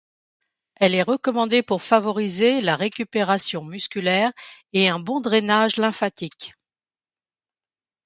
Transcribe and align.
Elle 0.77 0.95
est 0.95 1.03
recommandée 1.03 1.61
pour 1.61 1.83
favoriser 1.83 2.59
la 2.61 2.75
récupération 2.75 3.63
musculaire 3.63 4.31
et 4.73 4.89
un 4.89 4.97
bon 4.99 5.21
drainage 5.21 5.77
lymphatique. 5.77 6.53